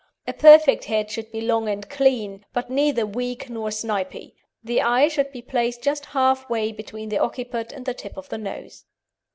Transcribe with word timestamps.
A 0.25 0.33
perfect 0.33 0.85
head 0.85 1.11
should 1.11 1.31
be 1.31 1.41
long 1.41 1.69
and 1.69 1.87
clean, 1.87 2.43
but 2.53 2.71
neither 2.71 3.05
weak 3.05 3.51
nor 3.51 3.69
snipy. 3.69 4.35
The 4.63 4.81
eye 4.81 5.07
should 5.09 5.31
be 5.31 5.43
placed 5.43 5.83
just 5.83 6.05
halfway 6.07 6.71
between 6.71 7.09
the 7.09 7.19
occiput 7.19 7.71
and 7.71 7.85
the 7.85 7.93
tip 7.93 8.17
of 8.17 8.27
the 8.29 8.39
nose. 8.39 8.85